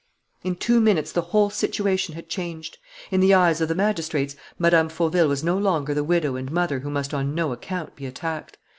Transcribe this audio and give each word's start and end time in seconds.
In 0.43 0.55
two 0.55 0.81
minutes 0.81 1.11
the 1.11 1.21
whole 1.29 1.51
situation 1.51 2.15
had 2.15 2.27
changed. 2.27 2.79
In 3.11 3.19
the 3.19 3.35
eyes 3.35 3.61
of 3.61 3.67
the 3.67 3.75
magistrates, 3.75 4.35
Mme. 4.57 4.87
Fauville 4.87 5.27
was 5.27 5.43
no 5.43 5.59
longer 5.59 5.93
the 5.93 6.03
widow 6.03 6.35
and 6.35 6.51
mother 6.51 6.79
who 6.79 6.89
must 6.89 7.13
on 7.13 7.35
no 7.35 7.51
account 7.53 7.95
be 7.95 8.07
attacked. 8.07 8.57